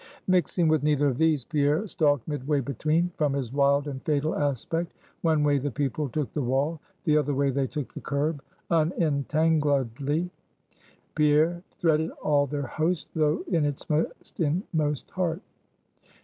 [0.25, 3.11] Mixing with neither of these, Pierre stalked midway between.
[3.17, 7.35] From his wild and fatal aspect, one way the people took the wall, the other
[7.35, 8.41] way they took the curb.
[8.71, 10.31] Unentangledly
[11.13, 13.85] Pierre threaded all their host, though in its
[14.39, 15.43] inmost heart.